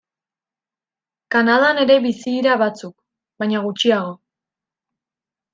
Kanadan 1.35 1.81
ere 1.83 1.99
bizi 2.07 2.33
dira 2.39 2.57
batzuk, 2.63 2.97
baina 3.45 3.63
gutxiago. 3.67 4.19